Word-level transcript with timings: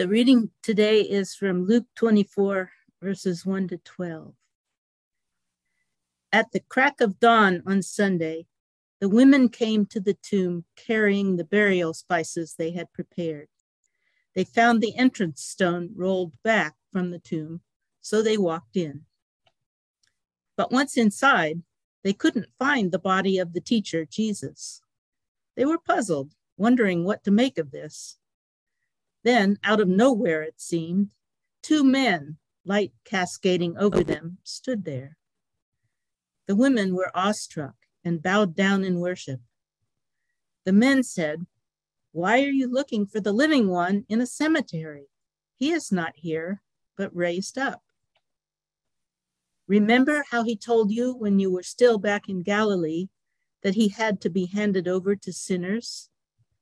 The 0.00 0.08
reading 0.08 0.48
today 0.62 1.02
is 1.02 1.34
from 1.34 1.66
Luke 1.66 1.84
24, 1.94 2.70
verses 3.02 3.44
1 3.44 3.68
to 3.68 3.76
12. 3.76 4.32
At 6.32 6.52
the 6.52 6.60
crack 6.60 7.02
of 7.02 7.20
dawn 7.20 7.62
on 7.66 7.82
Sunday, 7.82 8.46
the 8.98 9.10
women 9.10 9.50
came 9.50 9.84
to 9.84 10.00
the 10.00 10.14
tomb 10.14 10.64
carrying 10.74 11.36
the 11.36 11.44
burial 11.44 11.92
spices 11.92 12.54
they 12.54 12.70
had 12.70 12.90
prepared. 12.94 13.48
They 14.34 14.44
found 14.44 14.80
the 14.80 14.96
entrance 14.96 15.42
stone 15.44 15.90
rolled 15.94 16.32
back 16.42 16.76
from 16.90 17.10
the 17.10 17.18
tomb, 17.18 17.60
so 18.00 18.22
they 18.22 18.38
walked 18.38 18.78
in. 18.78 19.02
But 20.56 20.72
once 20.72 20.96
inside, 20.96 21.60
they 22.04 22.14
couldn't 22.14 22.56
find 22.58 22.90
the 22.90 22.98
body 22.98 23.36
of 23.36 23.52
the 23.52 23.60
teacher, 23.60 24.06
Jesus. 24.06 24.80
They 25.58 25.66
were 25.66 25.76
puzzled, 25.76 26.32
wondering 26.56 27.04
what 27.04 27.22
to 27.24 27.30
make 27.30 27.58
of 27.58 27.70
this. 27.70 28.16
Then, 29.22 29.58
out 29.62 29.80
of 29.80 29.88
nowhere, 29.88 30.42
it 30.42 30.60
seemed, 30.60 31.10
two 31.62 31.84
men, 31.84 32.38
light 32.64 32.92
cascading 33.04 33.76
over 33.76 34.02
them, 34.02 34.38
stood 34.44 34.84
there. 34.84 35.16
The 36.46 36.56
women 36.56 36.94
were 36.94 37.10
awestruck 37.14 37.74
and 38.04 38.22
bowed 38.22 38.54
down 38.54 38.82
in 38.82 38.98
worship. 38.98 39.40
The 40.64 40.72
men 40.72 41.02
said, 41.02 41.46
Why 42.12 42.42
are 42.42 42.50
you 42.50 42.68
looking 42.68 43.06
for 43.06 43.20
the 43.20 43.32
living 43.32 43.68
one 43.68 44.04
in 44.08 44.20
a 44.20 44.26
cemetery? 44.26 45.06
He 45.56 45.70
is 45.70 45.92
not 45.92 46.12
here, 46.16 46.62
but 46.96 47.14
raised 47.14 47.58
up. 47.58 47.82
Remember 49.66 50.24
how 50.30 50.42
he 50.42 50.56
told 50.56 50.90
you 50.90 51.14
when 51.14 51.38
you 51.38 51.50
were 51.50 51.62
still 51.62 51.98
back 51.98 52.28
in 52.28 52.42
Galilee 52.42 53.08
that 53.62 53.74
he 53.74 53.88
had 53.88 54.20
to 54.22 54.30
be 54.30 54.46
handed 54.46 54.88
over 54.88 55.14
to 55.14 55.32
sinners, 55.32 56.08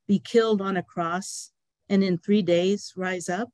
be 0.05 0.19
killed 0.19 0.61
on 0.61 0.77
a 0.77 0.83
cross, 0.83 1.51
and 1.89 2.03
in 2.03 2.17
three 2.17 2.41
days 2.41 2.93
rise 2.95 3.27
up? 3.27 3.49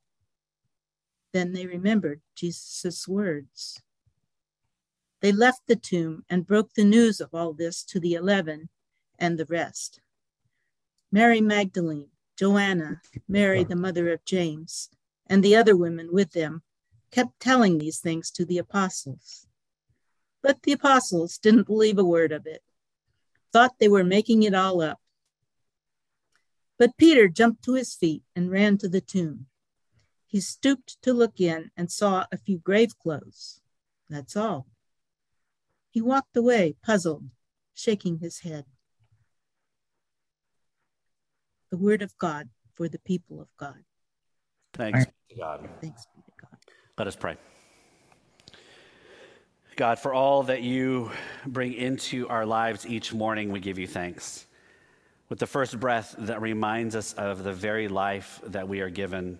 Then 1.33 1.53
they 1.53 1.65
remembered 1.65 2.21
Jesus' 2.35 3.07
words. 3.07 3.81
They 5.21 5.31
left 5.31 5.61
the 5.67 5.75
tomb 5.75 6.23
and 6.29 6.45
broke 6.45 6.73
the 6.73 6.83
news 6.83 7.19
of 7.19 7.33
all 7.33 7.53
this 7.53 7.83
to 7.85 7.99
the 7.99 8.13
eleven 8.13 8.69
and 9.17 9.37
the 9.37 9.45
rest. 9.45 10.01
Mary 11.11 11.41
Magdalene, 11.41 12.09
Joanna, 12.37 13.01
Mary, 13.27 13.63
the 13.63 13.75
mother 13.75 14.11
of 14.11 14.25
James, 14.25 14.89
and 15.27 15.43
the 15.43 15.55
other 15.55 15.75
women 15.75 16.09
with 16.11 16.31
them 16.33 16.61
kept 17.11 17.39
telling 17.39 17.77
these 17.77 17.99
things 17.99 18.29
to 18.31 18.45
the 18.45 18.57
apostles. 18.57 19.47
But 20.43 20.61
the 20.63 20.73
apostles 20.73 21.37
didn't 21.37 21.67
believe 21.67 21.97
a 21.97 22.03
word 22.03 22.31
of 22.31 22.45
it, 22.45 22.61
thought 23.51 23.79
they 23.79 23.87
were 23.87 24.03
making 24.03 24.43
it 24.43 24.53
all 24.53 24.81
up. 24.81 24.99
But 26.77 26.97
Peter 26.97 27.27
jumped 27.27 27.63
to 27.63 27.73
his 27.73 27.93
feet 27.93 28.23
and 28.35 28.51
ran 28.51 28.77
to 28.79 28.89
the 28.89 29.01
tomb. 29.01 29.47
He 30.27 30.41
stooped 30.41 31.01
to 31.03 31.13
look 31.13 31.39
in 31.39 31.71
and 31.77 31.91
saw 31.91 32.25
a 32.31 32.37
few 32.37 32.57
grave 32.57 32.97
clothes. 32.99 33.61
That's 34.09 34.35
all. 34.35 34.67
He 35.89 36.01
walked 36.01 36.35
away, 36.35 36.75
puzzled, 36.83 37.23
shaking 37.73 38.19
his 38.19 38.39
head. 38.39 38.65
The 41.71 41.77
word 41.77 42.01
of 42.01 42.17
God 42.17 42.49
for 42.73 42.89
the 42.89 42.99
people 42.99 43.39
of 43.39 43.47
God. 43.57 43.83
Thanks 44.73 45.05
be 45.05 45.35
to 45.35 45.39
God. 45.39 45.69
Thanks 45.79 46.05
be 46.13 46.21
to 46.21 46.31
God. 46.41 46.57
Let 46.97 47.07
us 47.07 47.15
pray. 47.15 47.37
God, 49.77 49.99
for 49.99 50.13
all 50.13 50.43
that 50.43 50.61
you 50.61 51.11
bring 51.45 51.73
into 51.73 52.27
our 52.29 52.45
lives 52.45 52.85
each 52.85 53.13
morning, 53.13 53.51
we 53.51 53.59
give 53.59 53.77
you 53.77 53.87
thanks. 53.87 54.47
With 55.29 55.39
the 55.39 55.47
first 55.47 55.79
breath 55.79 56.15
that 56.19 56.41
reminds 56.41 56.95
us 56.95 57.13
of 57.13 57.43
the 57.43 57.53
very 57.53 57.87
life 57.87 58.39
that 58.45 58.67
we 58.67 58.81
are 58.81 58.89
given, 58.89 59.39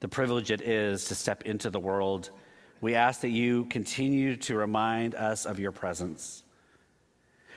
the 0.00 0.08
privilege 0.08 0.50
it 0.50 0.60
is 0.60 1.06
to 1.06 1.14
step 1.14 1.42
into 1.42 1.70
the 1.70 1.80
world 1.80 2.30
we 2.80 2.94
ask 2.94 3.22
that 3.22 3.30
you 3.30 3.64
continue 3.66 4.36
to 4.36 4.56
remind 4.56 5.14
us 5.14 5.46
of 5.46 5.58
your 5.58 5.72
presence. 5.72 6.44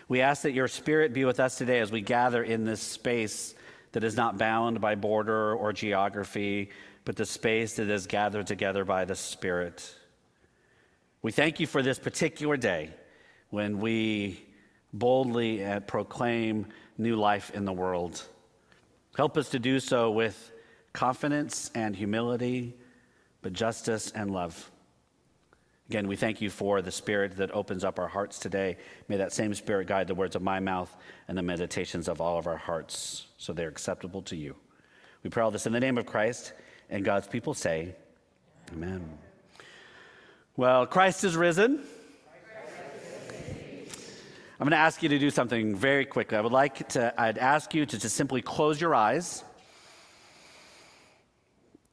We 0.08 0.22
ask 0.22 0.42
that 0.44 0.54
your 0.54 0.68
spirit 0.68 1.14
be 1.14 1.26
with 1.26 1.40
us 1.40 1.58
today 1.58 1.80
as 1.80 1.92
we 1.92 2.02
gather 2.02 2.44
in 2.44 2.66
this 2.66 2.82
space 2.82 3.54
that 3.92 4.04
is 4.04 4.16
not 4.16 4.38
bound 4.38 4.82
by 4.82 4.96
border 4.96 5.54
or 5.54 5.74
geography, 5.74 6.72
but 7.06 7.16
the 7.16 7.26
space 7.26 7.76
that 7.76 7.90
is 7.90 8.08
gathered 8.08 8.48
together 8.48 8.84
by 8.84 9.06
the 9.06 9.16
Spirit. 9.16 9.96
We 11.22 11.32
thank 11.32 11.60
you 11.60 11.68
for 11.68 11.82
this 11.82 12.00
particular 12.00 12.58
day 12.58 12.90
when 13.50 13.80
we 13.80 14.44
boldly 14.94 15.64
uh, 15.64 15.82
proclaim 15.82 16.68
new 17.02 17.16
life 17.16 17.52
in 17.52 17.66
the 17.66 17.74
world. 17.74 18.24
Help 19.18 19.38
us 19.38 19.50
to 19.50 19.60
do 19.60 19.80
so 19.80 20.12
with 20.12 20.52
confidence 20.94 21.72
and 21.76 21.96
humility, 21.96 22.76
but 23.42 23.54
justice 23.54 24.12
and 24.12 24.32
love. 24.32 24.72
Again, 25.90 26.08
we 26.08 26.16
thank 26.16 26.40
you 26.40 26.50
for 26.50 26.82
the 26.82 26.92
Spirit 26.92 27.36
that 27.38 27.52
opens 27.52 27.84
up 27.84 28.00
our 28.00 28.08
hearts 28.08 28.40
today. 28.40 28.78
May 29.10 29.18
that 29.18 29.34
same 29.34 29.54
Spirit 29.54 29.88
guide 29.88 30.08
the 30.08 30.16
words 30.16 30.38
of 30.38 30.42
my 30.42 30.62
mouth 30.62 30.96
and 31.28 31.38
the 31.38 31.42
meditations 31.42 32.08
of 32.08 32.22
all 32.22 32.38
of 32.38 32.48
our 32.48 32.56
hearts 32.56 33.28
so 33.38 33.52
they're 33.52 33.68
acceptable 33.68 34.22
to 34.24 34.38
you. 34.38 34.56
We 35.24 35.30
pray 35.30 35.44
all 35.44 35.52
this 35.52 35.66
in 35.66 35.74
the 35.74 35.80
name 35.80 35.98
of 35.98 36.06
Christ, 36.06 36.54
and 36.90 37.04
God's 37.04 37.28
people 37.28 37.54
say, 37.54 37.94
Amen. 38.72 39.18
Well, 40.56 40.86
Christ 40.86 41.24
is 41.24 41.36
risen. 41.36 41.84
I'm 44.62 44.66
going 44.66 44.78
to 44.78 44.86
ask 44.86 45.02
you 45.02 45.10
to 45.10 45.18
do 45.18 45.32
something 45.32 45.76
very 45.76 46.06
quickly. 46.06 46.38
I 46.38 46.42
would 46.42 46.52
like 46.52 46.88
to, 46.90 47.12
I'd 47.20 47.40
ask 47.40 47.74
you 47.74 47.84
to 47.84 47.98
just 47.98 48.16
simply 48.16 48.44
close 48.44 48.80
your 48.80 48.94
eyes 48.94 49.44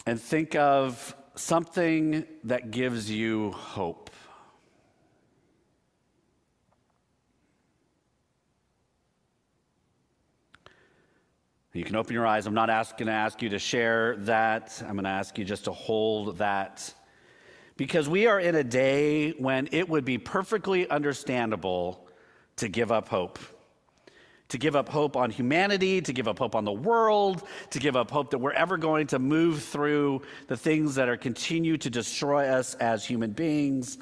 and 0.04 0.20
think 0.20 0.54
of 0.54 1.16
something 1.34 2.26
that 2.44 2.70
gives 2.70 3.10
you 3.10 3.52
hope. 3.52 4.10
You 11.72 11.84
can 11.84 11.96
open 11.96 12.12
your 12.12 12.26
eyes. 12.26 12.46
I'm 12.46 12.52
not 12.52 12.68
going 12.98 13.06
to 13.06 13.12
ask 13.12 13.40
you 13.40 13.48
to 13.48 13.58
share 13.58 14.16
that. 14.16 14.76
I'm 14.82 14.92
going 14.92 15.04
to 15.04 15.10
ask 15.10 15.38
you 15.38 15.46
just 15.46 15.64
to 15.64 15.72
hold 15.72 16.36
that. 16.36 16.92
Because 17.78 18.10
we 18.10 18.26
are 18.26 18.38
in 18.38 18.54
a 18.56 18.64
day 18.64 19.30
when 19.30 19.70
it 19.72 19.88
would 19.88 20.04
be 20.04 20.18
perfectly 20.18 20.86
understandable 20.90 22.04
to 22.58 22.68
give 22.68 22.92
up 22.92 23.08
hope 23.08 23.38
to 24.48 24.58
give 24.58 24.74
up 24.74 24.88
hope 24.88 25.16
on 25.16 25.30
humanity, 25.30 26.00
to 26.00 26.12
give 26.12 26.26
up 26.26 26.38
hope 26.38 26.54
on 26.54 26.64
the 26.64 26.72
world, 26.72 27.42
to 27.70 27.78
give 27.78 27.96
up 27.96 28.10
hope 28.10 28.30
that 28.30 28.38
we're 28.38 28.52
ever 28.52 28.76
going 28.78 29.06
to 29.08 29.18
move 29.18 29.62
through 29.62 30.22
the 30.46 30.56
things 30.56 30.94
that 30.94 31.08
are 31.08 31.16
continue 31.16 31.76
to 31.76 31.90
destroy 31.90 32.46
us 32.48 32.74
as 32.76 33.04
human 33.04 33.32
beings. 33.32 33.98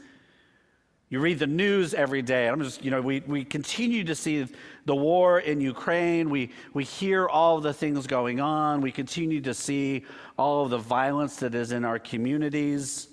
You 1.08 1.20
read 1.20 1.38
the 1.38 1.46
news 1.46 1.94
every 1.94 2.22
day. 2.22 2.48
I'm 2.48 2.60
just, 2.60 2.84
you 2.84 2.90
know, 2.90 3.00
we, 3.00 3.20
we 3.26 3.44
continue 3.44 4.02
to 4.04 4.14
see 4.14 4.46
the 4.86 4.94
war 4.94 5.38
in 5.38 5.60
Ukraine. 5.60 6.30
We, 6.30 6.50
we 6.74 6.82
hear 6.82 7.28
all 7.28 7.60
the 7.60 7.72
things 7.72 8.06
going 8.08 8.40
on. 8.40 8.80
We 8.80 8.90
continue 8.90 9.40
to 9.42 9.54
see 9.54 10.04
all 10.36 10.64
of 10.64 10.70
the 10.70 10.78
violence 10.78 11.36
that 11.36 11.54
is 11.54 11.70
in 11.70 11.84
our 11.84 12.00
communities. 12.00 13.08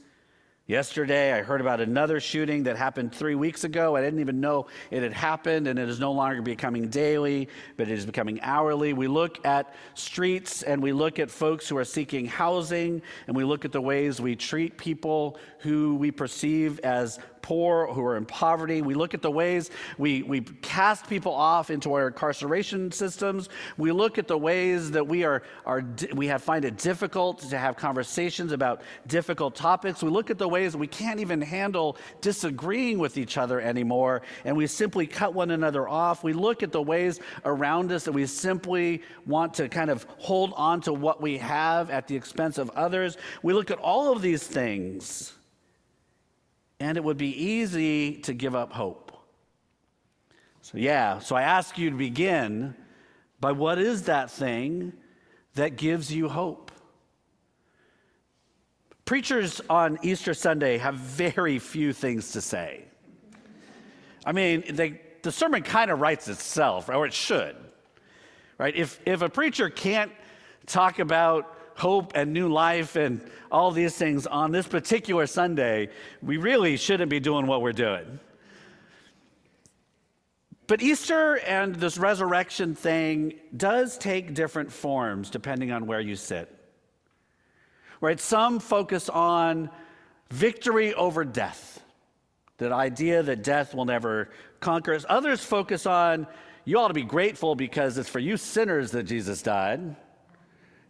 Yesterday, 0.74 1.32
I 1.32 1.44
heard 1.44 1.62
about 1.62 1.82
another 1.82 2.20
shooting 2.20 2.64
that 2.64 2.78
happened 2.78 3.14
three 3.14 3.36
weeks 3.36 3.64
ago. 3.64 3.96
I 3.96 4.02
didn't 4.02 4.22
even 4.22 4.42
know 4.42 4.66
it 4.90 5.04
had 5.04 5.14
happened, 5.14 5.68
and 5.68 5.78
it 5.78 5.88
is 5.88 6.00
no 6.00 6.12
longer 6.12 6.42
becoming 6.42 6.88
daily, 6.88 7.48
but 7.78 7.88
it 7.88 7.94
is 7.94 8.08
becoming 8.08 8.42
hourly. 8.42 8.92
We 8.94 9.08
look 9.08 9.46
at 9.46 9.76
streets 9.94 10.64
and 10.64 10.82
we 10.82 10.92
look 10.92 11.20
at 11.20 11.30
folks 11.30 11.70
who 11.70 11.78
are 11.78 11.86
seeking 11.86 12.26
housing, 12.26 13.04
and 13.28 13.36
we 13.36 13.44
look 13.44 13.66
at 13.66 13.72
the 13.72 13.82
ways 13.82 14.20
we 14.20 14.36
treat 14.36 14.76
people 14.76 15.38
who 15.60 15.94
we 15.94 16.10
perceive 16.10 16.80
as 16.80 17.20
poor, 17.44 17.86
who 17.88 18.04
are 18.04 18.18
in 18.18 18.26
poverty. 18.26 18.82
We 18.82 18.96
look 18.96 19.14
at 19.14 19.22
the 19.22 19.30
ways 19.30 19.70
we, 20.00 20.24
we 20.24 20.42
cast 20.42 21.08
people 21.08 21.34
off 21.34 21.70
into 21.70 21.94
our 21.94 22.08
incarceration 22.08 22.92
systems. 22.92 23.50
We 23.78 23.92
look 23.92 24.18
at 24.18 24.28
the 24.28 24.38
ways 24.38 24.90
that 24.92 25.06
we 25.06 25.24
are, 25.24 25.44
are 25.68 25.86
we 26.16 26.26
have 26.28 26.42
find 26.42 26.66
it 26.66 26.78
difficult 26.78 27.40
to 27.50 27.58
have 27.60 27.76
conversations 27.76 28.52
about 28.52 28.82
difficult 29.06 29.54
topics. 29.56 30.02
We 30.02 30.10
look 30.10 30.32
at 30.32 30.40
the 30.40 30.48
ways 30.48 30.76
we 30.76 30.88
can't 30.88 31.20
even 31.20 31.42
handle 31.42 31.98
disagreeing 32.22 32.98
with 32.98 33.18
each 33.18 33.38
other 33.38 33.62
anymore, 33.62 34.24
and 34.46 34.58
we 34.58 34.66
simply 34.66 35.06
cut 35.06 35.34
one 35.36 35.52
another 35.52 35.88
off. 35.88 36.24
We 36.24 36.34
look 36.34 36.64
at 36.64 36.72
the 36.72 36.82
ways 36.82 37.20
around 37.46 37.92
us 37.92 38.06
that 38.06 38.14
we 38.14 38.26
simply 38.26 39.04
want 39.26 39.54
to 39.56 39.68
kind 39.68 39.90
of 39.90 40.06
hold 40.18 40.54
on 40.56 40.82
to 40.82 40.94
what 40.94 41.22
we 41.22 41.38
have 41.38 41.90
at 41.90 42.08
the 42.08 42.16
expense 42.16 42.58
of 42.58 42.70
others. 42.72 43.18
We 43.44 43.54
look 43.54 43.70
at 43.70 43.80
all 43.80 44.14
of 44.14 44.22
these 44.22 44.48
things 44.48 45.34
and 46.84 46.98
it 46.98 47.04
would 47.04 47.18
be 47.18 47.30
easy 47.42 48.18
to 48.18 48.34
give 48.34 48.56
up 48.56 48.74
hope. 48.74 49.14
So, 50.62 50.78
yeah, 50.78 51.20
so 51.20 51.34
I 51.34 51.44
ask 51.44 51.78
you 51.78 51.90
to 51.90 51.96
begin 51.96 52.76
by 53.40 53.54
what 53.54 53.80
is 53.80 54.04
that 54.04 54.30
thing 54.30 54.92
that 55.56 55.78
gives 55.78 56.14
you 56.14 56.28
hope? 56.28 56.72
Preachers 59.06 59.62
on 59.70 59.98
Easter 60.02 60.34
Sunday 60.34 60.78
have 60.78 60.96
very 60.96 61.58
few 61.58 61.94
things 61.94 62.32
to 62.34 62.42
say. 62.42 62.84
I 64.26 64.34
mean, 64.34 64.64
they, 64.70 65.00
the 65.22 65.32
sermon 65.32 65.64
kind 65.64 65.90
of 65.90 66.02
writes 66.02 66.28
itself, 66.28 66.90
or 66.90 67.06
it 67.06 67.14
should, 67.14 67.56
right? 68.58 68.76
If, 68.76 69.00
if 69.06 69.22
a 69.22 69.30
preacher 69.30 69.70
can't 69.70 70.12
talk 70.66 71.00
about 71.00 71.58
hope 71.76 72.14
and 72.16 72.34
new 72.34 72.50
life 72.50 72.96
and 72.96 73.22
all 73.52 73.72
these 73.72 73.96
things 73.96 74.28
on 74.28 74.52
this 74.52 74.68
particular 74.68 75.28
Sunday, 75.28 75.90
we 76.22 76.38
really 76.38 76.78
shouldn't 76.78 77.10
be 77.10 77.20
doing 77.20 77.48
what 77.48 77.62
we're 77.62 77.72
doing. 77.72 78.20
But 80.68 80.82
Easter 80.82 81.40
and 81.40 81.76
this 81.76 81.98
resurrection 81.98 82.74
thing 82.74 83.34
does 83.56 83.98
take 83.98 84.34
different 84.34 84.72
forms 84.72 85.30
depending 85.30 85.72
on 85.72 85.88
where 85.88 86.00
you 86.00 86.16
sit. 86.16 86.50
Right? 88.02 88.20
Some 88.20 88.60
focus 88.60 89.10
on 89.10 89.70
victory 90.30 90.94
over 90.94 91.24
death, 91.24 91.82
that 92.58 92.72
idea 92.72 93.24
that 93.24 93.44
death 93.44 93.76
will 93.76 93.86
never 93.86 94.30
conquer 94.60 94.94
us. 94.94 95.06
Others 95.08 95.44
focus 95.44 95.86
on 95.86 96.28
you 96.66 96.80
ought 96.80 96.88
to 96.88 96.94
be 96.94 97.04
grateful 97.04 97.56
because 97.56 97.98
it's 97.98 98.10
for 98.10 98.20
you 98.20 98.38
sinners 98.38 98.92
that 98.92 99.04
Jesus 99.04 99.42
died. 99.42 99.96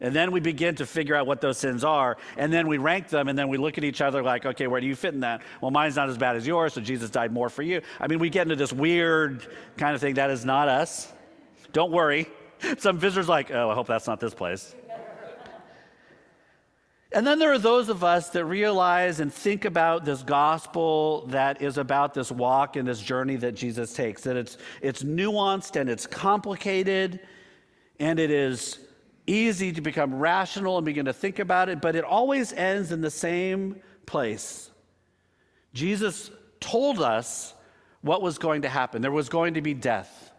And 0.03 0.13
then 0.13 0.33
we 0.33 0.41
begin 0.41 0.75
to 0.75 0.85
figure 0.85 1.15
out 1.15 1.25
what 1.25 1.39
those 1.39 1.57
sins 1.57 1.85
are. 1.85 2.17
And 2.37 2.51
then 2.51 2.67
we 2.67 2.77
rank 2.77 3.07
them. 3.07 3.29
And 3.29 3.39
then 3.39 3.47
we 3.47 3.57
look 3.57 3.77
at 3.77 3.85
each 3.85 4.01
other 4.01 4.21
like, 4.21 4.45
okay, 4.45 4.67
where 4.67 4.81
do 4.81 4.85
you 4.85 4.95
fit 4.95 5.13
in 5.13 5.21
that? 5.21 5.41
Well, 5.61 5.71
mine's 5.71 5.95
not 5.95 6.09
as 6.09 6.17
bad 6.17 6.35
as 6.35 6.45
yours. 6.45 6.73
So 6.73 6.81
Jesus 6.81 7.09
died 7.09 7.31
more 7.31 7.49
for 7.49 7.61
you. 7.61 7.81
I 8.01 8.07
mean, 8.07 8.19
we 8.19 8.29
get 8.29 8.41
into 8.41 8.57
this 8.57 8.73
weird 8.73 9.47
kind 9.77 9.95
of 9.95 10.01
thing. 10.01 10.15
That 10.15 10.29
is 10.29 10.43
not 10.43 10.67
us. 10.67 11.11
Don't 11.71 11.91
worry. 11.91 12.27
Some 12.77 12.99
visitors 12.99 13.29
like, 13.29 13.49
oh, 13.51 13.69
I 13.69 13.73
hope 13.73 13.87
that's 13.87 14.05
not 14.05 14.19
this 14.19 14.33
place. 14.33 14.75
And 17.13 17.25
then 17.25 17.39
there 17.39 17.53
are 17.53 17.59
those 17.59 17.87
of 17.89 18.03
us 18.03 18.29
that 18.31 18.43
realize 18.43 19.21
and 19.21 19.31
think 19.31 19.65
about 19.65 20.03
this 20.03 20.21
gospel 20.21 21.27
that 21.27 21.61
is 21.61 21.77
about 21.77 22.13
this 22.13 22.29
walk 22.31 22.75
and 22.75 22.85
this 22.87 22.99
journey 22.99 23.35
that 23.37 23.53
Jesus 23.53 23.93
takes, 23.93 24.23
that 24.23 24.35
it's, 24.35 24.57
it's 24.81 25.03
nuanced 25.03 25.79
and 25.79 25.89
it's 25.89 26.07
complicated 26.07 27.19
and 27.99 28.19
it 28.19 28.31
is 28.31 28.79
easy 29.27 29.71
to 29.71 29.81
become 29.81 30.15
rational 30.15 30.77
and 30.77 30.85
begin 30.85 31.05
to 31.05 31.13
think 31.13 31.39
about 31.39 31.69
it, 31.69 31.81
but 31.81 31.95
it 31.95 32.03
always 32.03 32.53
ends 32.53 32.91
in 32.91 33.01
the 33.01 33.11
same 33.11 33.81
place. 34.05 34.69
Jesus 35.73 36.29
told 36.59 37.01
us 37.01 37.53
what 38.01 38.21
was 38.21 38.37
going 38.37 38.63
to 38.63 38.69
happen 38.69 39.01
there 39.01 39.11
was 39.11 39.29
going 39.29 39.55
to 39.55 39.61
be 39.61 39.73
death. 39.73 40.31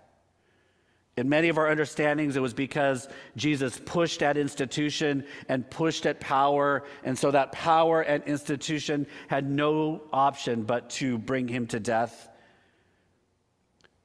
In 1.17 1.29
many 1.29 1.49
of 1.49 1.59
our 1.59 1.71
understandings, 1.71 2.37
it 2.37 2.41
was 2.41 2.55
because 2.55 3.09
Jesus 3.37 3.81
pushed 3.85 4.21
at 4.21 4.37
institution 4.37 5.25
and 5.49 5.69
pushed 5.71 6.07
at 6.07 6.19
power. 6.19 6.83
And 7.05 7.17
so 7.17 7.31
that 7.31 7.53
power 7.53 8.03
and 8.03 8.25
institution 8.25 9.07
had 9.29 9.49
no 9.49 10.03
option 10.13 10.65
but 10.65 10.91
to 10.91 11.17
bring 11.19 11.47
him 11.47 11.69
to 11.69 11.79
death. 11.79 12.29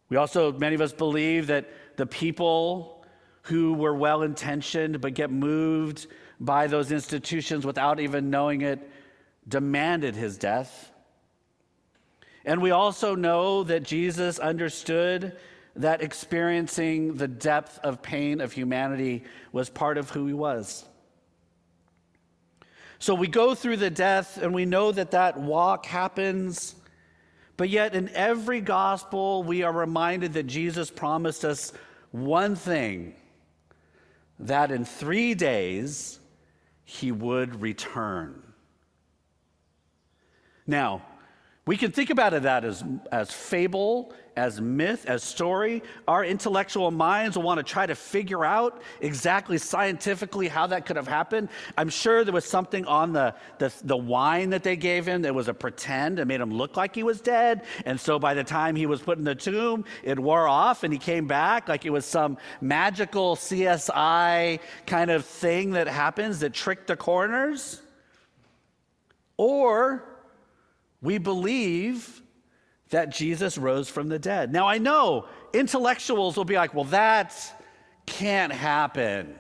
We 0.10 0.18
also, 0.18 0.52
many 0.52 0.76
of 0.76 0.82
us 0.82 0.94
believe 0.94 1.48
that 1.48 1.70
the 1.98 2.06
people 2.06 2.99
who 3.50 3.74
were 3.74 3.96
well 3.96 4.22
intentioned 4.22 5.02
but 5.02 5.16
get 5.16 5.32
moved 5.32 6.08
by 6.40 6.68
those 6.68 6.92
institutions 6.92 7.66
without 7.66 8.00
even 8.00 8.30
knowing 8.30 8.62
it 8.62 8.80
demanded 9.48 10.16
his 10.16 10.38
death. 10.38 10.92
And 12.46 12.62
we 12.62 12.72
also 12.72 13.16
know 13.16 13.64
that 13.64 13.84
Jesus 13.84 14.40
understood 14.40 15.36
that 15.76 16.02
experiencing 16.02 17.16
the 17.16 17.28
depth 17.28 17.80
of 17.80 18.02
pain 18.02 18.40
of 18.40 18.54
humanity 18.54 19.24
was 19.52 19.70
part 19.70 19.98
of 19.98 20.12
who 20.12 20.28
he 20.28 20.34
was. 20.34 20.86
So 23.00 23.16
we 23.16 23.28
go 23.28 23.56
through 23.56 23.78
the 23.78 23.90
death 23.90 24.38
and 24.38 24.54
we 24.54 24.66
know 24.66 24.92
that 24.92 25.12
that 25.12 25.40
walk 25.40 25.86
happens. 25.86 26.76
But 27.58 27.70
yet, 27.70 27.96
in 27.96 28.10
every 28.10 28.62
gospel, 28.62 29.44
we 29.44 29.64
are 29.64 29.72
reminded 29.72 30.34
that 30.34 30.48
Jesus 30.48 30.92
promised 30.92 31.44
us 31.44 31.74
one 32.12 32.56
thing 32.56 33.16
that 34.40 34.72
in 34.72 34.86
three 34.86 35.36
days 35.36 36.20
he 36.84 37.12
would 37.12 37.62
return. 37.62 38.42
Now, 40.66 41.02
we 41.70 41.78
can 41.78 41.92
think 41.92 42.10
about 42.10 42.34
it 42.34 42.42
that 42.42 42.66
as, 42.66 42.84
as 43.12 43.30
fable, 43.30 44.12
as 44.36 44.60
myth, 44.60 45.06
as 45.06 45.22
story. 45.22 45.84
Our 46.08 46.26
intellectual 46.26 46.90
minds 46.90 47.38
will 47.38 47.44
want 47.44 47.60
to 47.60 47.64
try 47.64 47.86
to 47.86 47.94
figure 47.94 48.44
out 48.44 48.82
exactly 49.02 49.60
scientifically 49.60 50.48
how 50.48 50.66
that 50.66 50.88
could 50.88 50.96
have 50.96 51.08
happened. 51.08 51.50
I'm 51.78 51.90
sure 51.90 52.24
there 52.24 52.34
was 52.34 52.46
something 52.46 52.86
on 52.86 53.14
the, 53.14 53.36
the, 53.60 53.72
the 53.84 53.96
wine 53.96 54.50
that 54.50 54.64
they 54.64 54.78
gave 54.78 55.06
him 55.06 55.22
that 55.22 55.36
was 55.36 55.48
a 55.48 55.54
pretend 55.54 56.18
and 56.18 56.28
made 56.28 56.42
him 56.42 56.50
look 56.50 56.76
like 56.76 56.96
he 56.96 57.04
was 57.04 57.22
dead. 57.22 57.66
And 57.86 58.00
so 58.00 58.18
by 58.18 58.34
the 58.34 58.44
time 58.44 58.76
he 58.76 58.88
was 58.88 59.00
put 59.00 59.20
in 59.20 59.24
the 59.24 59.36
tomb, 59.36 59.86
it 60.02 60.18
wore 60.18 60.48
off 60.48 60.84
and 60.84 60.92
he 60.92 60.98
came 60.98 61.28
back 61.28 61.70
like 61.70 61.86
it 61.86 61.92
was 61.92 62.04
some 62.04 62.40
magical 62.62 63.36
CSI 63.36 64.60
kind 64.88 65.12
of 65.12 65.24
thing 65.24 65.74
that 65.74 65.88
happens 65.88 66.40
that 66.40 66.52
tricked 66.52 66.88
the 66.88 66.98
coroners. 66.98 67.80
Or 69.38 70.09
we 71.02 71.18
believe 71.18 72.22
that 72.90 73.10
Jesus 73.10 73.58
rose 73.58 73.90
from 73.90 74.10
the 74.10 74.20
dead. 74.20 74.52
Now, 74.52 74.68
I 74.68 74.78
know 74.78 75.28
intellectuals 75.54 76.36
will 76.36 76.46
be 76.46 76.56
like, 76.56 76.74
well, 76.74 76.86
that 76.86 77.36
can't 78.06 78.52
happen. 78.52 79.36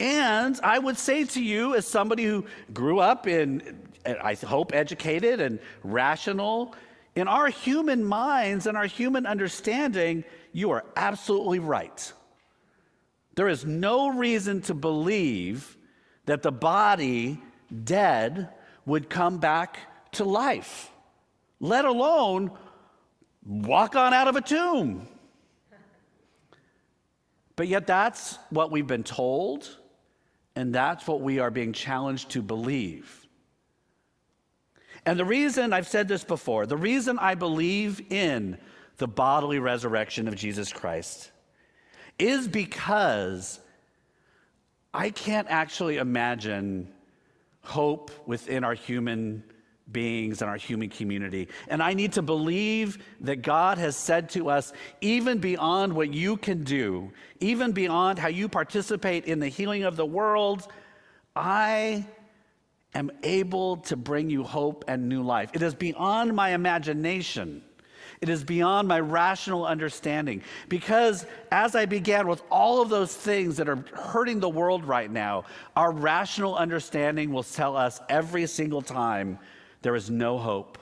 And 0.00 0.58
I 0.62 0.78
would 0.78 0.98
say 0.98 1.24
to 1.24 1.42
you, 1.42 1.74
as 1.74 1.86
somebody 1.86 2.24
who 2.24 2.46
grew 2.72 2.98
up 2.98 3.26
in, 3.26 3.78
I 4.04 4.34
hope, 4.34 4.74
educated 4.74 5.40
and 5.40 5.60
rational, 5.84 6.74
in 7.14 7.28
our 7.28 7.48
human 7.48 8.02
minds 8.02 8.66
and 8.66 8.76
our 8.76 8.86
human 8.86 9.26
understanding, 9.26 10.24
you 10.52 10.70
are 10.70 10.84
absolutely 10.96 11.58
right. 11.58 12.12
There 13.34 13.48
is 13.48 13.64
no 13.64 14.08
reason 14.08 14.62
to 14.62 14.74
believe 14.74 15.76
that 16.26 16.42
the 16.42 16.52
body 16.52 17.40
dead 17.84 18.48
would 18.86 19.08
come 19.08 19.38
back 19.38 19.78
to 20.12 20.24
life, 20.24 20.90
let 21.60 21.84
alone 21.84 22.50
walk 23.44 23.96
on 23.96 24.12
out 24.14 24.28
of 24.28 24.36
a 24.36 24.40
tomb. 24.40 25.06
But 27.56 27.68
yet, 27.68 27.86
that's 27.86 28.38
what 28.50 28.70
we've 28.70 28.86
been 28.86 29.04
told, 29.04 29.76
and 30.56 30.74
that's 30.74 31.06
what 31.06 31.20
we 31.20 31.38
are 31.38 31.50
being 31.50 31.72
challenged 31.72 32.30
to 32.30 32.42
believe. 32.42 33.26
And 35.04 35.18
the 35.18 35.24
reason, 35.24 35.72
I've 35.72 35.88
said 35.88 36.08
this 36.08 36.24
before, 36.24 36.66
the 36.66 36.76
reason 36.76 37.18
I 37.18 37.34
believe 37.34 38.00
in 38.12 38.58
the 38.98 39.08
bodily 39.08 39.58
resurrection 39.58 40.28
of 40.28 40.36
Jesus 40.36 40.72
Christ 40.72 41.30
is 42.18 42.46
because 42.46 43.58
I 44.94 45.10
can't 45.10 45.48
actually 45.50 45.96
imagine 45.96 46.92
hope 47.62 48.10
within 48.26 48.64
our 48.64 48.74
human 48.74 49.42
beings 49.92 50.42
in 50.42 50.48
our 50.48 50.56
human 50.56 50.88
community. 50.88 51.48
And 51.68 51.82
I 51.82 51.94
need 51.94 52.12
to 52.12 52.22
believe 52.22 52.98
that 53.20 53.42
God 53.42 53.78
has 53.78 53.96
said 53.96 54.30
to 54.30 54.50
us, 54.50 54.72
even 55.00 55.38
beyond 55.38 55.92
what 55.92 56.12
you 56.12 56.36
can 56.36 56.64
do, 56.64 57.12
even 57.40 57.72
beyond 57.72 58.18
how 58.18 58.28
you 58.28 58.48
participate 58.48 59.26
in 59.26 59.38
the 59.38 59.48
healing 59.48 59.84
of 59.84 59.96
the 59.96 60.06
world, 60.06 60.68
I 61.36 62.06
am 62.94 63.10
able 63.22 63.78
to 63.78 63.96
bring 63.96 64.30
you 64.30 64.44
hope 64.44 64.84
and 64.88 65.08
new 65.08 65.22
life. 65.22 65.50
It 65.54 65.62
is 65.62 65.74
beyond 65.74 66.34
my 66.34 66.50
imagination. 66.50 67.62
It 68.20 68.28
is 68.28 68.44
beyond 68.44 68.86
my 68.86 69.00
rational 69.00 69.66
understanding. 69.66 70.42
Because 70.68 71.26
as 71.50 71.74
I 71.74 71.86
began 71.86 72.28
with 72.28 72.42
all 72.50 72.80
of 72.80 72.88
those 72.88 73.14
things 73.14 73.56
that 73.56 73.68
are 73.68 73.84
hurting 73.94 74.38
the 74.38 74.48
world 74.48 74.84
right 74.84 75.10
now, 75.10 75.44
our 75.74 75.90
rational 75.90 76.54
understanding 76.54 77.32
will 77.32 77.42
tell 77.42 77.76
us 77.76 78.00
every 78.08 78.46
single 78.46 78.80
time 78.80 79.40
there 79.82 79.96
is 79.96 80.10
no 80.10 80.38
hope. 80.38 80.78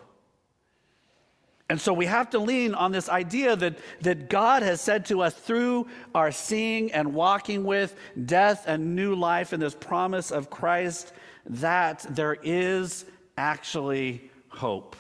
And 1.71 1.81
so 1.81 1.93
we 1.93 2.07
have 2.07 2.31
to 2.31 2.41
lean 2.41 2.75
on 2.75 2.91
this 2.91 3.09
idea 3.09 3.55
that, 3.55 3.79
that 4.01 4.29
God 4.29 4.65
has 4.65 4.81
said 4.81 5.07
to 5.07 5.23
us 5.23 5.35
through 5.35 5.87
our 6.17 6.33
seeing 6.33 6.91
and 6.91 7.15
walking 7.15 7.63
with 7.63 7.95
death 8.27 8.65
and 8.67 8.97
new 8.97 9.15
life 9.15 9.53
and 9.53 9.63
this 9.63 9.77
promise 9.77 10.33
of 10.33 10.51
Christ 10.51 11.13
that 11.47 12.05
there 12.11 12.37
is 12.43 13.05
actually 13.39 14.31
hope. 14.49 14.97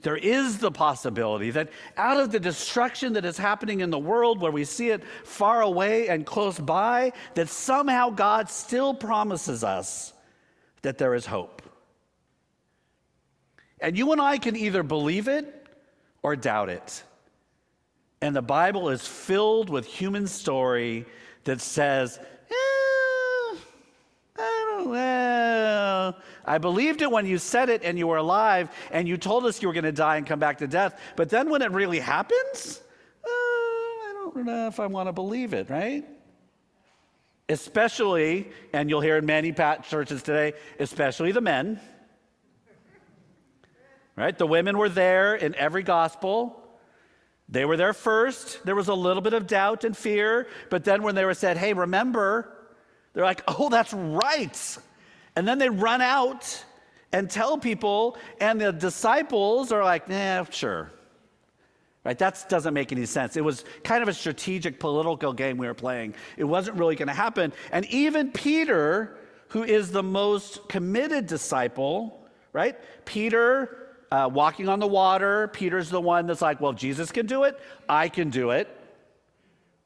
There 0.00 0.16
is 0.16 0.58
the 0.58 0.70
possibility 0.70 1.50
that 1.50 1.70
out 1.98 2.18
of 2.18 2.32
the 2.32 2.40
destruction 2.40 3.12
that 3.12 3.24
is 3.24 3.36
happening 3.36 3.80
in 3.80 3.90
the 3.90 3.98
world, 3.98 4.40
where 4.40 4.50
we 4.50 4.64
see 4.64 4.90
it 4.90 5.04
far 5.24 5.60
away 5.60 6.08
and 6.08 6.24
close 6.26 6.58
by, 6.58 7.12
that 7.34 7.50
somehow 7.50 8.10
God 8.10 8.48
still 8.50 8.94
promises 8.94 9.62
us 9.62 10.12
that 10.80 10.96
there 10.96 11.14
is 11.14 11.26
hope. 11.26 11.62
And 13.82 13.98
you 13.98 14.12
and 14.12 14.20
I 14.20 14.38
can 14.38 14.56
either 14.56 14.84
believe 14.84 15.26
it 15.26 15.66
or 16.22 16.36
doubt 16.36 16.70
it. 16.70 17.02
And 18.22 18.34
the 18.34 18.40
Bible 18.40 18.88
is 18.90 19.06
filled 19.06 19.68
with 19.68 19.84
human 19.84 20.28
story 20.28 21.04
that 21.42 21.60
says, 21.60 22.20
eh, 22.20 23.56
I 24.38 24.66
don't 24.70 24.92
know. 24.92 26.14
I 26.44 26.58
believed 26.58 27.02
it 27.02 27.10
when 27.10 27.26
you 27.26 27.38
said 27.38 27.68
it 27.68 27.82
and 27.82 27.98
you 27.98 28.06
were 28.06 28.18
alive 28.18 28.70
and 28.92 29.08
you 29.08 29.16
told 29.16 29.44
us 29.44 29.60
you 29.60 29.66
were 29.66 29.74
going 29.74 29.82
to 29.82 29.92
die 29.92 30.16
and 30.16 30.26
come 30.26 30.38
back 30.38 30.58
to 30.58 30.68
death. 30.68 31.00
But 31.16 31.28
then 31.28 31.50
when 31.50 31.60
it 31.60 31.72
really 31.72 31.98
happens, 31.98 32.80
uh, 33.24 33.28
I 33.28 34.12
don't 34.14 34.46
know 34.46 34.68
if 34.68 34.78
I 34.78 34.86
want 34.86 35.08
to 35.08 35.12
believe 35.12 35.54
it, 35.54 35.68
right? 35.68 36.04
especially, 37.48 38.50
and 38.72 38.88
you'll 38.88 39.00
hear 39.00 39.18
in 39.18 39.26
many 39.26 39.52
churches 39.52 40.22
today, 40.22 40.54
especially 40.78 41.32
the 41.32 41.40
men. 41.40 41.80
Right? 44.14 44.36
The 44.36 44.46
women 44.46 44.76
were 44.76 44.90
there 44.90 45.34
in 45.34 45.54
every 45.54 45.82
gospel. 45.82 46.58
They 47.48 47.64
were 47.64 47.76
there 47.76 47.92
first. 47.92 48.64
There 48.64 48.74
was 48.74 48.88
a 48.88 48.94
little 48.94 49.22
bit 49.22 49.32
of 49.32 49.46
doubt 49.46 49.84
and 49.84 49.96
fear, 49.96 50.48
but 50.70 50.84
then 50.84 51.02
when 51.02 51.14
they 51.14 51.24
were 51.24 51.34
said, 51.34 51.56
hey, 51.56 51.72
remember, 51.72 52.52
they're 53.12 53.24
like, 53.24 53.42
oh, 53.48 53.68
that's 53.68 53.92
right. 53.92 54.78
And 55.36 55.48
then 55.48 55.58
they 55.58 55.68
run 55.68 56.00
out 56.00 56.64
and 57.12 57.30
tell 57.30 57.58
people, 57.58 58.16
and 58.40 58.60
the 58.60 58.72
disciples 58.72 59.70
are 59.72 59.84
like, 59.84 60.08
nah, 60.08 60.44
sure. 60.44 60.90
Right? 62.04 62.18
That 62.18 62.46
doesn't 62.48 62.74
make 62.74 62.90
any 62.90 63.06
sense. 63.06 63.36
It 63.36 63.44
was 63.44 63.64
kind 63.84 64.02
of 64.02 64.08
a 64.08 64.14
strategic 64.14 64.80
political 64.80 65.32
game 65.32 65.56
we 65.56 65.66
were 65.66 65.74
playing. 65.74 66.14
It 66.36 66.44
wasn't 66.44 66.78
really 66.78 66.96
going 66.96 67.08
to 67.08 67.14
happen. 67.14 67.52
And 67.70 67.86
even 67.86 68.32
Peter, 68.32 69.16
who 69.48 69.62
is 69.62 69.90
the 69.90 70.02
most 70.02 70.68
committed 70.68 71.26
disciple, 71.26 72.26
right? 72.52 72.76
Peter 73.04 73.81
uh, 74.12 74.28
walking 74.28 74.68
on 74.68 74.78
the 74.78 74.86
water, 74.86 75.48
Peter's 75.48 75.88
the 75.88 76.00
one 76.00 76.26
that's 76.26 76.42
like, 76.42 76.60
well, 76.60 76.74
Jesus 76.74 77.10
can 77.10 77.24
do 77.24 77.44
it, 77.44 77.58
I 77.88 78.10
can 78.10 78.28
do 78.28 78.50
it. 78.50 78.68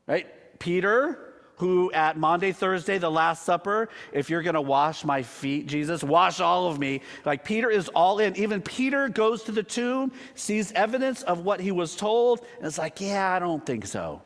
Right? 0.09 0.27
Peter, 0.59 1.35
who 1.59 1.93
at 1.93 2.19
Maundy, 2.19 2.51
Thursday, 2.51 2.99
the 2.99 3.11
Last 3.11 3.45
Supper, 3.45 3.89
if 4.13 4.29
you're 4.29 4.43
going 4.43 4.55
to 4.55 4.61
wash 4.61 5.05
my 5.05 5.23
feet, 5.23 5.69
Jesus, 5.69 6.03
wash 6.03 6.41
all 6.41 6.67
of 6.67 6.77
me. 6.81 7.03
Like 7.25 7.45
Peter 7.45 7.71
is 7.71 7.89
all 7.91 8.19
in. 8.19 8.35
Even 8.37 8.61
Peter 8.63 9.09
goes 9.09 9.45
to 9.45 9.53
the 9.53 9.63
tomb, 9.63 10.11
sees 10.35 10.73
evidence 10.73 11.23
of 11.23 11.45
what 11.45 11.61
he 11.61 11.71
was 11.71 11.95
told, 11.95 12.45
and 12.59 12.67
it's 12.67 12.79
like, 12.79 13.01
yeah, 13.01 13.33
I 13.33 13.39
don't 13.39 13.65
think 13.65 13.87
so. 13.87 14.23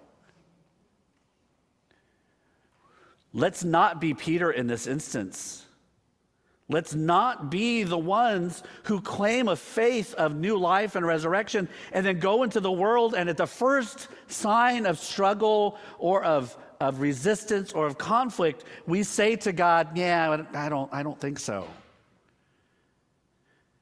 Let's 3.35 3.65
not 3.65 4.01
be 4.01 4.15
Peter 4.15 4.51
in 4.51 4.67
this 4.67 4.87
instance. 4.87 5.67
Let's 6.71 6.95
not 6.95 7.51
be 7.51 7.83
the 7.83 7.99
ones 7.99 8.63
who 8.85 9.01
claim 9.01 9.49
a 9.49 9.57
faith 9.57 10.15
of 10.15 10.37
new 10.37 10.57
life 10.57 10.95
and 10.95 11.05
resurrection 11.05 11.69
and 11.93 12.07
then 12.07 12.21
go 12.21 12.45
into 12.45 12.61
the 12.61 12.71
world 12.73 13.15
and 13.15 13.29
at 13.29 13.37
the 13.37 13.47
first 13.47 14.09
sign 14.29 14.87
of 14.87 14.99
struggle 14.99 15.79
or 15.99 16.23
of 16.25 16.57
of 16.81 17.01
resistance 17.01 17.73
or 17.73 17.87
of 17.87 17.99
conflict, 17.99 18.65
we 18.87 19.03
say 19.03 19.37
to 19.37 19.53
God, 19.53 19.97
Yeah, 19.97 20.45
I 20.55 20.69
don't, 20.69 20.93
I 20.93 21.03
don't 21.03 21.21
think 21.21 21.39
so. 21.39 21.69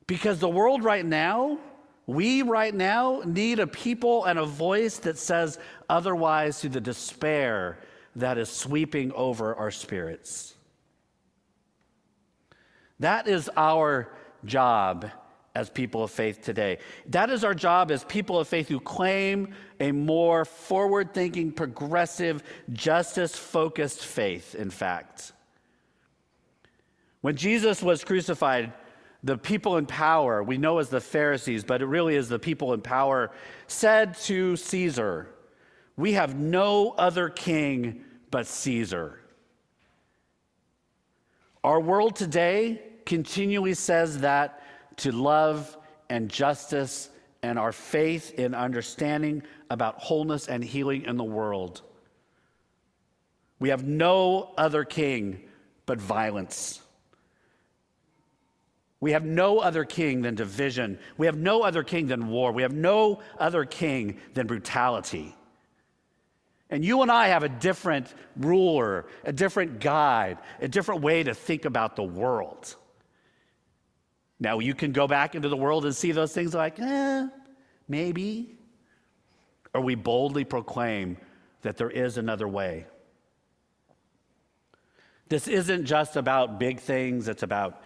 Because 0.06 0.40
the 0.40 0.48
world 0.48 0.82
right 0.82 1.04
now, 1.04 1.58
we 2.06 2.42
right 2.42 2.74
now 2.74 3.22
need 3.24 3.60
a 3.60 3.66
people 3.66 4.24
and 4.24 4.38
a 4.38 4.44
voice 4.44 4.98
that 4.98 5.18
says 5.18 5.58
otherwise 5.88 6.60
to 6.62 6.68
the 6.68 6.80
despair 6.80 7.78
that 8.16 8.38
is 8.38 8.48
sweeping 8.48 9.12
over 9.12 9.54
our 9.54 9.70
spirits. 9.70 10.54
That 13.00 13.28
is 13.28 13.50
our 13.56 14.12
job 14.44 15.10
as 15.54 15.70
people 15.70 16.04
of 16.04 16.10
faith 16.10 16.40
today. 16.42 16.78
That 17.08 17.30
is 17.30 17.42
our 17.42 17.54
job 17.54 17.90
as 17.90 18.04
people 18.04 18.38
of 18.38 18.48
faith 18.48 18.68
who 18.68 18.80
claim 18.80 19.54
a 19.80 19.92
more 19.92 20.44
forward 20.44 21.14
thinking, 21.14 21.52
progressive, 21.52 22.42
justice 22.72 23.36
focused 23.36 24.04
faith, 24.04 24.54
in 24.54 24.70
fact. 24.70 25.32
When 27.20 27.36
Jesus 27.36 27.82
was 27.82 28.04
crucified, 28.04 28.72
the 29.24 29.36
people 29.36 29.78
in 29.78 29.86
power, 29.86 30.42
we 30.42 30.58
know 30.58 30.78
as 30.78 30.90
the 30.90 31.00
Pharisees, 31.00 31.64
but 31.64 31.82
it 31.82 31.86
really 31.86 32.14
is 32.14 32.28
the 32.28 32.38
people 32.38 32.72
in 32.72 32.80
power, 32.80 33.32
said 33.66 34.14
to 34.20 34.54
Caesar, 34.54 35.34
We 35.96 36.12
have 36.12 36.38
no 36.38 36.92
other 36.92 37.28
king 37.28 38.04
but 38.30 38.46
Caesar. 38.46 39.18
Our 41.64 41.80
world 41.80 42.14
today 42.14 42.80
continually 43.08 43.72
says 43.72 44.18
that 44.18 44.62
to 44.98 45.10
love 45.10 45.76
and 46.10 46.28
justice 46.28 47.08
and 47.42 47.58
our 47.58 47.72
faith 47.72 48.34
in 48.34 48.54
understanding 48.54 49.42
about 49.70 49.98
wholeness 49.98 50.46
and 50.46 50.62
healing 50.62 51.04
in 51.04 51.16
the 51.16 51.24
world. 51.24 51.80
We 53.58 53.70
have 53.70 53.84
no 53.84 54.52
other 54.58 54.84
king 54.84 55.40
but 55.86 55.98
violence. 55.98 56.82
We 59.00 59.12
have 59.12 59.24
no 59.24 59.58
other 59.60 59.84
king 59.84 60.20
than 60.20 60.34
division. 60.34 60.98
We 61.16 61.26
have 61.26 61.36
no 61.36 61.62
other 61.62 61.82
king 61.82 62.08
than 62.08 62.28
war. 62.28 62.52
We 62.52 62.62
have 62.62 62.74
no 62.74 63.20
other 63.38 63.64
king 63.64 64.20
than 64.34 64.46
brutality. 64.46 65.34
And 66.68 66.84
you 66.84 67.00
and 67.00 67.10
I 67.10 67.28
have 67.28 67.42
a 67.42 67.48
different 67.48 68.12
ruler, 68.36 69.06
a 69.24 69.32
different 69.32 69.80
guide, 69.80 70.36
a 70.60 70.68
different 70.68 71.00
way 71.00 71.22
to 71.22 71.32
think 71.32 71.64
about 71.64 71.96
the 71.96 72.02
world. 72.02 72.76
Now, 74.40 74.60
you 74.60 74.74
can 74.74 74.92
go 74.92 75.08
back 75.08 75.34
into 75.34 75.48
the 75.48 75.56
world 75.56 75.84
and 75.84 75.94
see 75.94 76.12
those 76.12 76.32
things 76.32 76.54
like, 76.54 76.78
eh, 76.78 77.26
maybe. 77.88 78.56
Or 79.74 79.80
we 79.80 79.94
boldly 79.94 80.44
proclaim 80.44 81.16
that 81.62 81.76
there 81.76 81.90
is 81.90 82.18
another 82.18 82.46
way. 82.46 82.86
This 85.28 85.48
isn't 85.48 85.84
just 85.84 86.16
about 86.16 86.58
big 86.58 86.80
things, 86.80 87.28
it's 87.28 87.42
about 87.42 87.82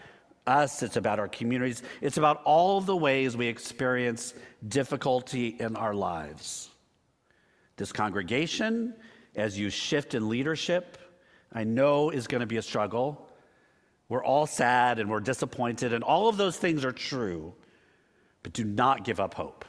us, 0.47 0.83
it's 0.83 0.97
about 0.97 1.19
our 1.19 1.29
communities, 1.29 1.83
it's 2.01 2.17
about 2.17 2.43
all 2.45 2.81
the 2.81 2.97
ways 2.97 3.37
we 3.37 3.47
experience 3.47 4.35
difficulty 4.69 5.57
in 5.59 5.75
our 5.75 5.95
lives. 5.95 6.69
This 7.77 7.93
congregation, 7.93 8.95
as 9.35 9.59
you 9.59 9.71
shift 9.71 10.15
in 10.15 10.29
leadership, 10.29 10.99
I 11.53 11.65
know 11.65 12.11
is 12.11 12.27
going 12.27 12.41
to 12.41 12.47
be 12.47 12.59
a 12.59 12.63
struggle. 12.63 13.29
We're 14.09 14.25
all 14.25 14.47
sad 14.47 14.99
and 14.99 15.09
we're 15.11 15.21
disappointed, 15.21 15.93
and 15.93 16.05
all 16.05 16.29
of 16.29 16.37
those 16.37 16.57
things 16.57 16.85
are 16.85 16.93
true, 16.93 17.55
but 18.43 18.53
do 18.53 18.65
not 18.65 19.05
give 19.05 19.21
up 19.21 19.35
hope. 19.35 19.65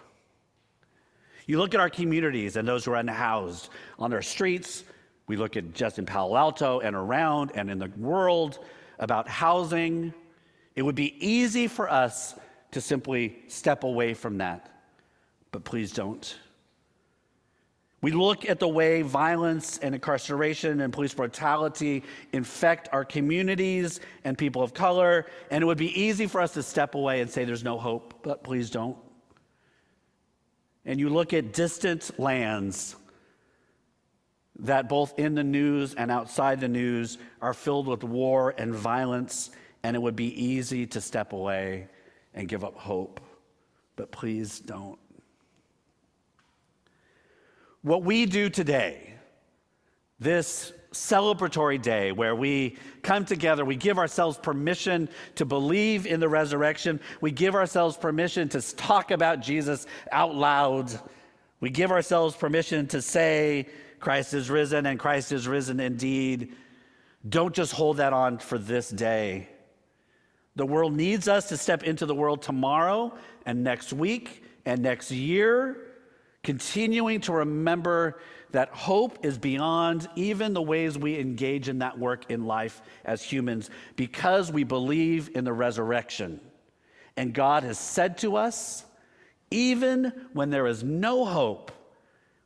You 1.45 1.59
look 1.59 1.73
at 1.73 1.79
our 1.79 1.89
communities 1.89 2.55
and 2.55 2.67
those 2.67 2.85
who 2.85 2.91
are 2.91 2.97
unhoused 2.97 3.69
on 3.99 4.13
our 4.13 4.21
streets. 4.21 4.83
We 5.27 5.35
look 5.35 5.57
at 5.57 5.73
just 5.73 5.99
in 5.99 6.05
Palo 6.05 6.35
Alto 6.35 6.79
and 6.79 6.95
around 6.95 7.51
and 7.55 7.69
in 7.69 7.79
the 7.79 7.91
world 7.97 8.59
about 8.99 9.27
housing. 9.27 10.13
It 10.75 10.81
would 10.81 10.95
be 10.95 11.15
easy 11.25 11.67
for 11.67 11.89
us 11.89 12.35
to 12.71 12.81
simply 12.81 13.43
step 13.47 13.83
away 13.83 14.13
from 14.13 14.39
that, 14.39 14.69
but 15.51 15.63
please 15.63 15.91
don't. 15.91 16.37
We 18.03 18.11
look 18.11 18.49
at 18.49 18.59
the 18.59 18.67
way 18.67 19.01
violence 19.01 19.77
and 19.77 19.95
incarceration 19.95 20.81
and 20.81 20.91
police 20.91 21.13
brutality 21.13 22.03
infect 22.33 22.89
our 22.91 23.05
communities 23.05 24.01
and 24.25 24.37
people 24.37 24.61
of 24.61 24.73
color, 24.73 25.25
and 25.49 25.61
it 25.61 25.65
would 25.65 25.77
be 25.77 26.01
easy 26.01 26.27
for 26.27 26.41
us 26.41 26.51
to 26.55 26.63
step 26.63 26.95
away 26.95 27.21
and 27.21 27.31
say 27.31 27.45
there's 27.45 27.63
no 27.63 27.79
hope, 27.79 28.13
but 28.21 28.43
please 28.43 28.69
don't. 28.69 28.97
And 30.83 30.99
you 30.99 31.07
look 31.07 31.31
at 31.31 31.53
distant 31.53 32.19
lands 32.19 32.97
that 34.59 34.89
both 34.89 35.17
in 35.17 35.33
the 35.33 35.43
news 35.45 35.93
and 35.93 36.11
outside 36.11 36.59
the 36.59 36.67
news 36.67 37.17
are 37.41 37.53
filled 37.53 37.87
with 37.87 38.03
war 38.03 38.53
and 38.57 38.75
violence, 38.75 39.49
and 39.81 39.95
it 39.95 39.99
would 40.01 40.17
be 40.17 40.43
easy 40.43 40.85
to 40.87 40.99
step 40.99 41.31
away 41.31 41.87
and 42.33 42.49
give 42.49 42.65
up 42.65 42.75
hope, 42.75 43.21
but 43.95 44.11
please 44.11 44.59
don't. 44.59 44.99
What 47.83 48.03
we 48.03 48.25
do 48.25 48.49
today, 48.49 49.13
this 50.17 50.71
celebratory 50.93 51.81
day 51.81 52.13
where 52.13 52.33
we 52.33 52.77
come 53.01 53.25
together, 53.25 53.65
we 53.65 53.75
give 53.75 53.97
ourselves 53.97 54.37
permission 54.37 55.09
to 55.35 55.43
believe 55.43 56.07
in 56.07 56.21
the 56.21 56.29
resurrection, 56.29 57.01
we 57.19 57.31
give 57.31 57.55
ourselves 57.55 57.97
permission 57.97 58.47
to 58.49 58.61
talk 58.61 59.11
about 59.11 59.41
Jesus 59.41 59.85
out 60.13 60.33
loud, 60.33 60.97
we 61.59 61.69
give 61.69 61.91
ourselves 61.91 62.37
permission 62.37 62.87
to 62.87 63.01
say, 63.01 63.67
Christ 63.99 64.33
is 64.33 64.49
risen 64.49 64.85
and 64.85 64.97
Christ 64.97 65.33
is 65.33 65.45
risen 65.45 65.81
indeed. 65.81 66.55
Don't 67.27 67.53
just 67.53 67.73
hold 67.73 67.97
that 67.97 68.13
on 68.13 68.37
for 68.37 68.57
this 68.57 68.89
day. 68.89 69.49
The 70.55 70.65
world 70.65 70.93
needs 70.93 71.27
us 71.27 71.49
to 71.49 71.57
step 71.57 71.83
into 71.83 72.05
the 72.05 72.15
world 72.15 72.41
tomorrow 72.41 73.13
and 73.45 73.61
next 73.61 73.91
week 73.91 74.45
and 74.65 74.81
next 74.81 75.11
year 75.11 75.92
continuing 76.43 77.21
to 77.21 77.33
remember 77.33 78.19
that 78.51 78.69
hope 78.69 79.25
is 79.25 79.37
beyond 79.37 80.07
even 80.15 80.53
the 80.53 80.61
ways 80.61 80.97
we 80.97 81.17
engage 81.17 81.69
in 81.69 81.79
that 81.79 81.97
work 81.97 82.29
in 82.29 82.45
life 82.45 82.81
as 83.03 83.23
humans 83.23 83.69
because 83.95 84.51
we 84.51 84.63
believe 84.63 85.31
in 85.35 85.43
the 85.43 85.53
resurrection. 85.53 86.39
And 87.17 87.33
God 87.33 87.63
has 87.63 87.79
said 87.79 88.19
to 88.19 88.35
us, 88.35 88.85
even 89.49 90.11
when 90.33 90.49
there 90.49 90.67
is 90.67 90.83
no 90.83 91.25
hope, 91.25 91.71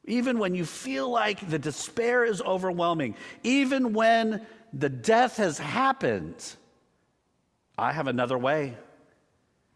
even 0.06 0.40
when 0.40 0.56
you 0.56 0.66
feel 0.66 1.10
like 1.10 1.50
the 1.50 1.60
despair 1.60 2.24
is 2.24 2.42
overwhelming, 2.42 3.16
even 3.44 3.94
when 3.94 4.46
the 4.74 4.90
death 4.90 5.38
has 5.38 5.58
happened, 5.58 6.56
I 7.78 7.92
have 7.92 8.08
another 8.08 8.38
way. 8.38 8.78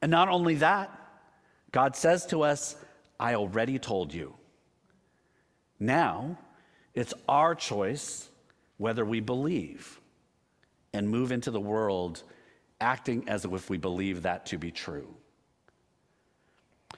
And 0.02 0.10
not 0.10 0.30
only 0.30 0.56
that, 0.56 0.90
God 1.72 1.96
says 1.96 2.26
to 2.28 2.44
us, 2.44 2.76
I 3.22 3.36
already 3.36 3.78
told 3.78 4.14
you. 4.14 4.34
Now, 5.80 6.40
it's 6.96 7.14
our 7.30 7.54
choice 7.54 8.30
whether 8.78 9.06
we 9.06 9.20
believe 9.20 10.02
and 10.92 11.08
move 11.08 11.32
into 11.32 11.52
the 11.52 11.60
world 11.60 12.24
acting 12.82 13.30
as 13.30 13.46
if 13.46 13.70
we 13.70 13.78
believe 13.78 14.24
that 14.24 14.48
to 14.48 14.58
be 14.58 14.72
true. 14.72 15.08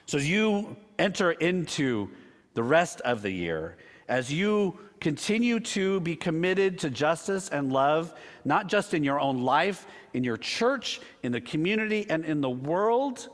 So 0.06 0.16
as 0.16 0.28
you 0.28 0.76
enter 0.98 1.32
into 1.32 2.08
the 2.54 2.62
rest 2.62 3.02
of 3.02 3.20
the 3.20 3.30
year, 3.30 3.76
as 4.08 4.32
you 4.32 4.78
continue 5.00 5.60
to 5.60 6.00
be 6.00 6.16
committed 6.16 6.78
to 6.78 6.90
justice 6.90 7.50
and 7.50 7.70
love, 7.70 8.14
not 8.46 8.68
just 8.68 8.94
in 8.94 9.04
your 9.04 9.20
own 9.20 9.42
life, 9.42 9.86
in 10.14 10.24
your 10.24 10.38
church, 10.38 11.02
in 11.22 11.32
the 11.32 11.40
community, 11.40 12.06
and 12.08 12.24
in 12.24 12.40
the 12.40 12.50
world, 12.50 13.28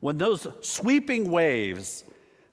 when 0.00 0.18
those 0.18 0.46
sweeping 0.60 1.30
waves 1.30 2.04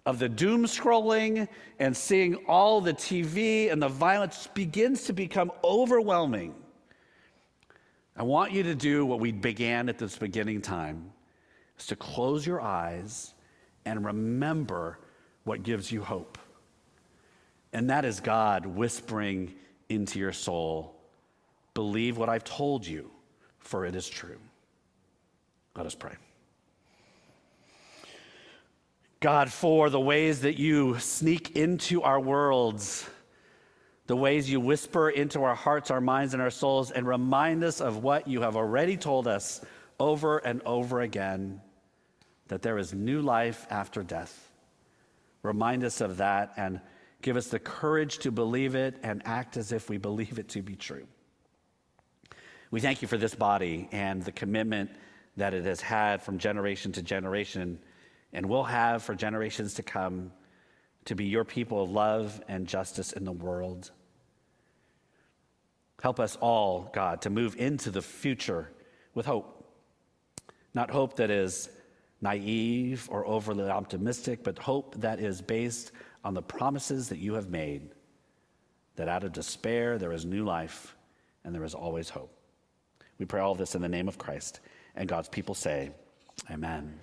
of 0.06 0.20
the 0.20 0.30
doom 0.30 0.66
scrolling 0.66 1.48
and 1.80 1.96
seeing 1.96 2.36
all 2.48 2.80
the 2.82 2.94
TV 2.94 3.72
and 3.72 3.82
the 3.82 3.88
violence 3.88 4.48
begins 4.54 5.04
to 5.06 5.14
become 5.14 5.52
overwhelming, 5.64 6.54
I 8.16 8.24
want 8.24 8.52
you 8.52 8.64
to 8.64 8.76
do 8.76 9.06
what 9.06 9.20
we 9.20 9.32
began 9.32 9.90
at 9.90 9.98
this 9.98 10.18
beginning 10.18 10.62
time 10.62 11.12
is 11.78 11.88
to 11.88 11.96
close 11.96 12.46
your 12.46 12.62
eyes 12.62 13.34
and 13.86 14.06
remember 14.06 15.00
what 15.44 15.64
gives 15.64 15.92
you 15.92 16.02
hope. 16.02 16.38
And 17.74 17.90
that 17.90 18.06
is 18.06 18.20
God 18.20 18.66
whispering 18.66 19.54
into 19.90 20.18
your 20.18 20.32
soul, 20.32 20.96
believe 21.74 22.18
what 22.18 22.30
I've 22.30 22.46
told 22.46 22.86
you, 22.88 23.12
for 23.60 23.86
it 23.86 23.96
is 23.96 24.08
true. 24.08 24.40
Let 25.76 25.86
us 25.86 25.94
pray. 25.94 26.14
God, 29.20 29.52
for 29.52 29.90
the 29.90 30.00
ways 30.00 30.42
that 30.42 30.60
you 30.60 31.00
sneak 31.00 31.56
into 31.56 32.02
our 32.02 32.20
worlds, 32.20 33.10
the 34.08 34.16
ways 34.16 34.50
you 34.50 34.60
whisper 34.60 35.10
into 35.10 35.44
our 35.44 35.56
hearts, 35.56 35.90
our 35.90 36.02
minds, 36.02 36.34
and 36.34 36.42
our 36.42 36.52
souls, 36.52 36.92
and 36.92 37.08
remind 37.08 37.64
us 37.64 37.82
of 37.82 38.04
what 38.04 38.28
you 38.28 38.42
have 38.42 38.56
already 38.56 38.98
told 38.98 39.28
us 39.28 39.62
over 40.00 40.38
and 40.40 40.62
over 40.64 41.02
again 41.02 41.62
that 42.48 42.62
there 42.62 42.78
is 42.78 42.94
new 42.94 43.22
life 43.22 43.66
after 43.70 44.04
death. 44.04 44.52
Remind 45.42 45.84
us 45.84 46.02
of 46.02 46.18
that 46.18 46.54
and 46.58 46.80
give 47.22 47.38
us 47.38 47.48
the 47.48 47.60
courage 47.60 48.20
to 48.20 48.32
believe 48.32 48.76
it 48.76 48.98
and 49.02 49.22
act 49.26 49.58
as 49.58 49.72
if 49.72 49.90
we 49.90 49.98
believe 49.98 50.38
it 50.38 50.50
to 50.50 50.62
be 50.62 50.76
true. 50.76 51.08
We 52.70 52.82
thank 52.82 53.02
you 53.02 53.08
for 53.08 53.18
this 53.18 53.34
body 53.34 53.88
and 53.92 54.22
the 54.24 54.32
commitment 54.32 54.92
that 55.38 55.54
it 55.54 55.66
has 55.66 55.82
had 55.82 56.22
from 56.22 56.38
generation 56.38 56.92
to 56.94 57.02
generation 57.02 57.80
and 58.36 58.46
will 58.48 58.66
have 58.66 59.02
for 59.02 59.16
generations 59.16 59.76
to 59.76 59.84
come 59.84 60.32
to 61.06 61.16
be 61.16 61.26
your 61.26 61.46
people 61.46 61.84
of 61.84 61.90
love 61.90 62.42
and 62.48 62.68
justice 62.68 63.14
in 63.14 63.24
the 63.24 63.32
world. 63.32 63.92
Help 66.02 66.20
us 66.20 66.36
all, 66.42 66.90
God, 66.94 67.22
to 67.22 67.30
move 67.30 67.56
into 67.58 67.90
the 67.90 68.02
future 68.02 68.70
with 69.14 69.26
hope. 69.26 69.66
Not 70.74 70.92
hope 70.92 71.16
that 71.16 71.32
is 71.32 71.70
naive 72.22 73.08
or 73.10 73.26
overly 73.26 73.70
optimistic, 73.70 74.44
but 74.44 74.60
hope 74.60 74.96
that 75.00 75.20
is 75.20 75.42
based 75.42 75.94
on 76.24 76.34
the 76.34 76.42
promises 76.42 77.10
that 77.10 77.20
you 77.20 77.36
have 77.36 77.50
made 77.50 77.90
that 78.96 79.08
out 79.08 79.24
of 79.24 79.32
despair 79.32 79.98
there 79.98 80.12
is 80.12 80.26
new 80.26 80.44
life 80.44 80.96
and 81.44 81.54
there 81.54 81.64
is 81.64 81.74
always 81.74 82.10
hope. 82.10 82.32
We 83.20 83.26
pray 83.26 83.42
all 83.42 83.56
this 83.56 83.76
in 83.76 83.82
the 83.82 83.90
name 83.90 84.08
of 84.08 84.18
Christ. 84.18 84.60
And 84.96 85.08
God's 85.08 85.30
people 85.30 85.56
say, 85.56 85.92
Amen. 86.50 87.00